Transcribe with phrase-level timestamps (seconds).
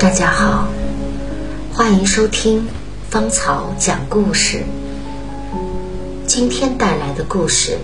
[0.00, 0.66] 大家好，
[1.74, 2.66] 欢迎收听
[3.10, 4.62] 芳草讲故事。
[6.26, 7.76] 今天带来的故事，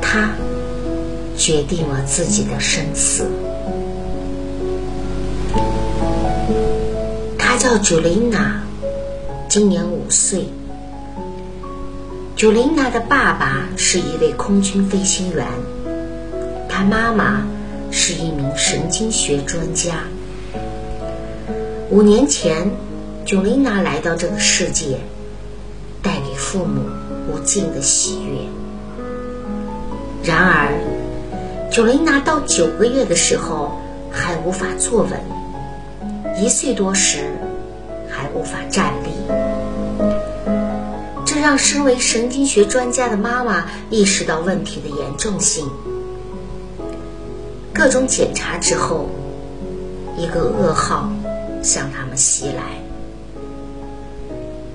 [0.00, 0.30] 他
[1.36, 3.30] 决定了自己的生死。
[7.36, 8.62] 他叫朱琳娜，
[9.50, 10.46] 今年五岁。
[12.36, 15.46] 朱琳娜的爸爸是一位空军飞行员，
[16.70, 17.42] 她妈妈
[17.90, 19.96] 是一名神经学专家。
[21.94, 22.72] 五年前，
[23.24, 24.98] 九琳娜来到这个世界，
[26.02, 26.80] 带给父母
[27.30, 28.40] 无尽的喜悦。
[30.24, 30.72] 然而，
[31.70, 33.78] 九琳娜到九个月的时候
[34.10, 35.20] 还无法坐稳，
[36.36, 37.18] 一岁多时
[38.08, 39.10] 还无法站立，
[41.24, 45.70] 这让身为神经学专家的妈妈意识到问题的严重性。
[47.72, 49.08] 各种检查之后，
[50.18, 51.08] 一个噩耗。
[51.64, 52.62] 向他们袭来。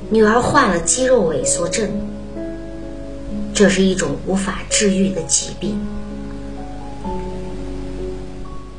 [0.09, 1.87] 女儿患了肌肉萎缩症，
[3.53, 5.79] 这是一种无法治愈的疾病。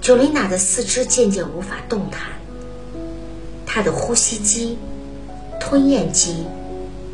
[0.01, 2.23] 九琳娜的四肢渐渐无法动弹，
[3.65, 4.77] 她的呼吸机、
[5.61, 6.45] 吞咽肌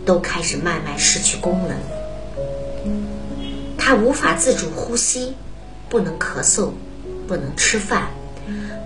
[0.06, 1.76] 都开始慢慢失去功能，
[3.76, 5.34] 她无法自主呼吸，
[5.90, 6.70] 不能咳嗽，
[7.28, 8.08] 不能吃饭。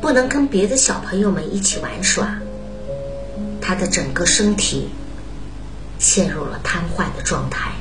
[0.00, 2.38] 不能跟别的小朋友们一起玩耍，
[3.60, 4.88] 他的整个身体
[5.98, 7.72] 陷入了瘫痪的状态。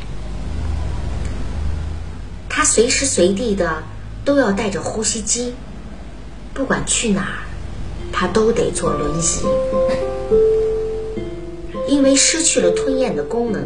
[2.50, 3.84] 他随时随地的
[4.26, 5.54] 都要带着呼吸机，
[6.54, 7.48] 不管去哪儿，
[8.12, 9.24] 他都得坐轮椅，
[11.88, 13.64] 因为失去了吞咽的功能，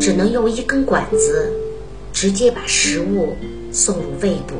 [0.00, 1.52] 只能用一根管子
[2.14, 3.36] 直接把食物
[3.70, 4.54] 送入胃部。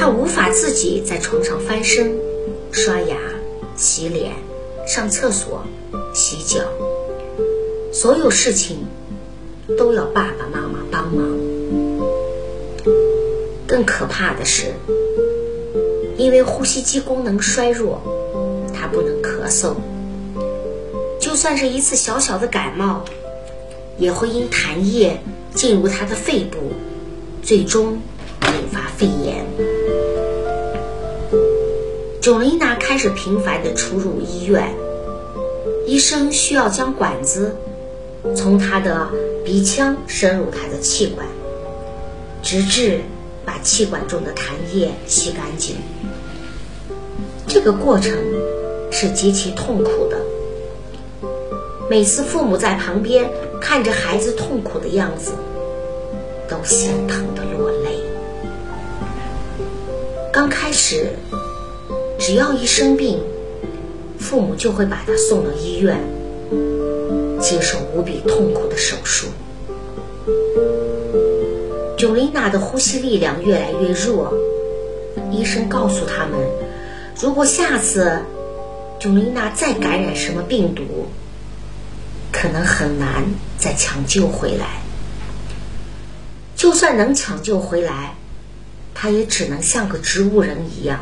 [0.00, 2.16] 他无法自己在床上翻身、
[2.72, 3.18] 刷牙、
[3.76, 4.32] 洗脸、
[4.86, 5.62] 上厕所、
[6.14, 6.60] 洗脚，
[7.92, 8.78] 所有事情
[9.76, 11.28] 都要爸爸妈妈帮忙。
[13.66, 14.72] 更可怕的是，
[16.16, 18.00] 因为呼吸机功能衰弱，
[18.72, 19.74] 他不能咳嗽。
[21.20, 23.04] 就算是一次小小的感冒，
[23.98, 25.20] 也会因痰液
[25.54, 26.72] 进入他的肺部，
[27.42, 28.00] 最终
[28.44, 29.44] 引发肺炎。
[32.20, 34.74] 九琳娜开始频繁地出入医院，
[35.86, 37.56] 医生需要将管子
[38.36, 39.08] 从她的
[39.42, 41.26] 鼻腔伸入她的气管，
[42.42, 43.00] 直至
[43.46, 45.76] 把气管中的痰液吸干净。
[47.46, 48.12] 这个过程
[48.92, 50.18] 是极其痛苦的。
[51.88, 53.30] 每次父母在旁边
[53.62, 55.32] 看着孩子痛苦的样子，
[56.46, 57.98] 都心疼的落泪。
[60.30, 61.14] 刚开始。
[62.20, 63.18] 只要一生病，
[64.18, 65.98] 父母就会把他送到医院，
[67.40, 69.26] 接受无比痛苦的手术。
[71.96, 74.34] 九琳娜的呼吸力量越来越弱，
[75.32, 76.38] 医生告诉他们，
[77.18, 78.20] 如果下次
[78.98, 80.82] 九琳娜再感染什么病毒，
[82.30, 83.24] 可能很难
[83.56, 84.82] 再抢救回来。
[86.54, 88.14] 就算能抢救回来，
[88.94, 91.00] 她也只能像个植物人一样。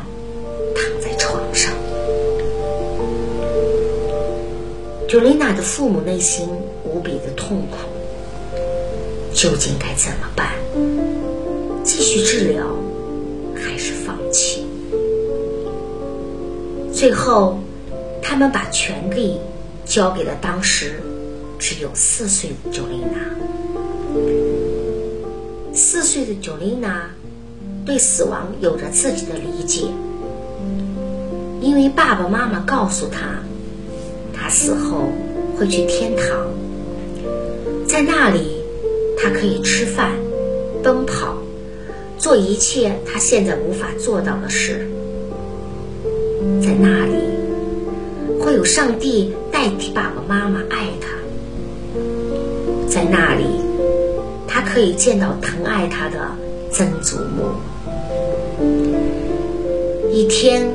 [5.09, 6.47] 九琳娜的父母内心
[6.83, 7.77] 无比的痛苦，
[9.33, 10.49] 究竟该怎么办？
[11.83, 12.63] 继续治疗，
[13.55, 14.67] 还是放弃？
[16.93, 17.57] 最后，
[18.21, 19.39] 他们把权力
[19.83, 21.01] 交给了当时
[21.57, 23.17] 只有四岁的九琳娜。
[25.73, 27.09] 四岁的九琳娜
[27.83, 29.85] 对死亡有着自己的理解，
[31.61, 33.39] 因为爸爸妈妈告诉她。
[34.49, 35.09] 死后
[35.55, 36.47] 会去天堂，
[37.87, 38.57] 在那里，
[39.17, 40.11] 他可以吃饭、
[40.83, 41.37] 奔跑，
[42.17, 44.87] 做一切他现在无法做到的事。
[46.61, 47.13] 在那里，
[48.39, 51.09] 会有上帝代替爸爸妈妈爱他。
[52.87, 53.45] 在那里，
[54.47, 56.17] 他可以见到疼爱他的
[56.71, 57.51] 曾祖母。
[60.11, 60.69] 一天，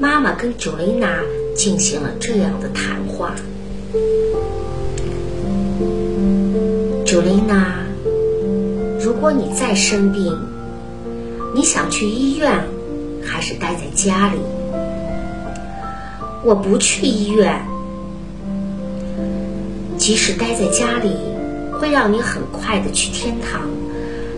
[0.00, 1.22] 妈妈跟九琳娜。
[1.56, 3.34] 进行了这样的谈话。
[7.04, 7.86] 朱琳娜，
[9.00, 10.36] 如果你再生病，
[11.54, 12.62] 你想去医院
[13.24, 14.38] 还是待在家里？
[16.44, 17.64] 我不去医院。
[19.96, 21.16] 即使待在家里
[21.72, 23.62] 会让你很快的去天堂，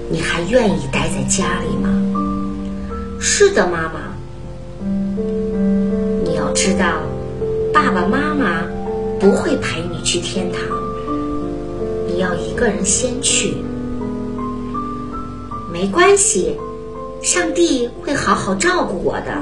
[0.09, 1.91] 你还愿意待在家里吗？
[3.21, 4.15] 是的，妈妈，
[6.25, 7.03] 你要知道，
[7.81, 8.65] 爸爸妈妈
[9.21, 10.61] 不会陪你去天堂，
[12.09, 13.55] 你要一个人先去。
[15.73, 16.59] 没关系，
[17.23, 19.33] 上帝会好好照顾我的。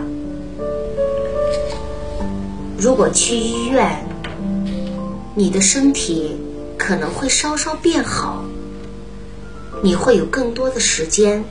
[2.76, 4.04] 如果去医院，
[5.34, 6.36] 你的身体
[6.76, 8.44] 可能会稍稍变好，
[9.82, 11.42] 你会有更多的时间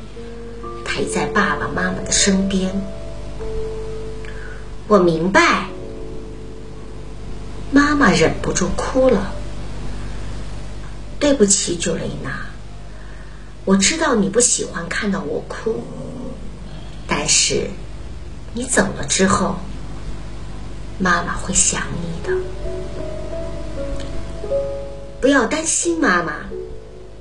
[0.86, 2.80] 陪在爸爸妈妈的身边。
[4.88, 5.66] 我明白，
[7.96, 9.32] 妈妈忍不住哭了。
[11.18, 12.48] 对不起，九雷娜，
[13.64, 15.82] 我知道你不喜欢看到我哭，
[17.08, 17.70] 但是
[18.54, 19.56] 你走了之后，
[21.00, 22.38] 妈妈会想你的。
[25.22, 26.34] 不要担心，妈妈，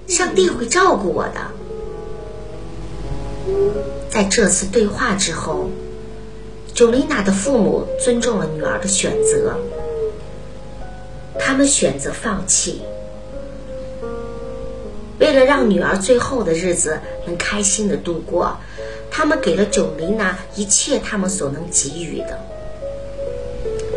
[0.08, 1.52] 上帝会照顾我的。
[4.10, 5.70] 在这次对话之后。
[6.74, 9.56] 九丽娜的父母尊重了女儿的选择，
[11.38, 12.82] 他们选择放弃。
[15.18, 18.56] 为了让女儿最后的日子能开心的度过，
[19.10, 22.38] 他们给了九丽娜一切他们所能给予的：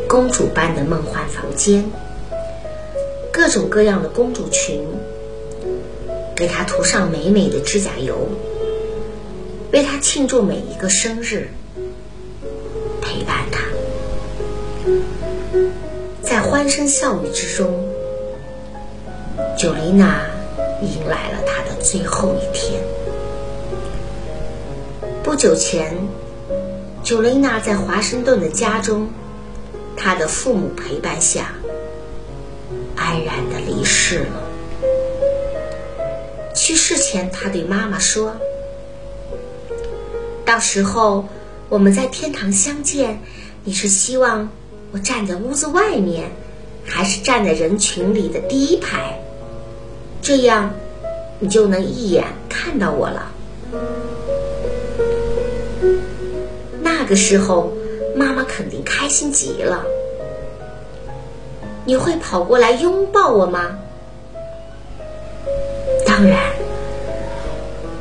[0.08, 1.84] 公主般的梦幻房间，
[3.34, 4.88] 各种各样的公主裙，
[6.36, 8.30] 给她涂上美美的指甲油，
[9.72, 11.50] 为她庆祝每一个生日。
[13.02, 13.62] 陪伴他，
[16.30, 17.74] 在欢声笑语之中，
[19.58, 20.20] 九琳娜
[20.82, 22.82] 迎来了她的最后一天。
[25.24, 25.96] 不久前，
[27.02, 29.08] 九琳娜在华盛顿的家中，
[29.96, 31.54] 她的父母陪伴下，
[32.98, 34.44] 安然的离世了。
[36.54, 38.36] 去世前，她对妈妈说
[40.44, 41.24] ：“到时候。”
[41.70, 43.20] 我们在天堂相见，
[43.66, 44.50] 你是希望
[45.00, 46.32] 站在屋子外面，
[46.86, 49.20] 还是站在人群里的第一排？
[50.22, 50.74] 这样，
[51.40, 53.32] 你就能一眼看到我了。
[56.82, 57.72] 那个时候，
[58.16, 59.86] 妈妈肯定开心极了。
[61.86, 63.78] 你会跑过来拥抱我吗？
[66.06, 66.52] 当然，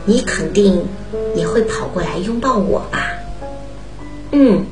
[0.05, 0.85] 你肯定
[1.37, 3.13] 也会跑过来拥抱我吧。
[4.33, 4.67] 嗯，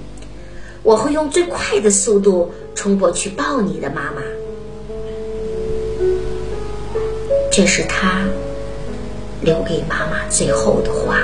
[0.85, 4.23] 我会用最快的速度冲过去抱你的，妈妈。
[7.51, 8.23] 这是他
[9.41, 11.23] 留给妈妈最后的话。